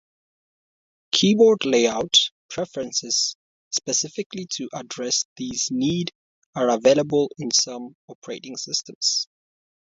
Keyboard 1.11 1.63
layout 1.63 2.31
preferences 2.49 3.35
specifically 3.69 4.47
to 4.53 4.67
address 4.73 5.27
this 5.37 5.69
need 5.69 6.11
are 6.55 6.69
available 6.71 7.29
in 7.37 7.51
some 7.51 7.95
operating 8.07 8.57
systems. 8.57 9.27